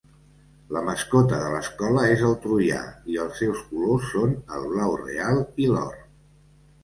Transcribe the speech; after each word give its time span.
La 0.75 0.81
mascota 0.85 1.41
de 1.41 1.49
l'escola 1.55 2.05
és 2.13 2.23
el 2.29 2.33
troià, 2.45 2.79
i 3.17 3.21
els 3.25 3.37
seus 3.41 3.61
colors 3.73 4.09
són 4.13 4.33
el 4.57 4.67
blau 4.71 4.95
real 5.05 5.43
i 5.67 5.69
l'or. 5.75 6.01